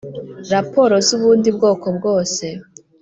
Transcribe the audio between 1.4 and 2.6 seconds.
bwoko bwose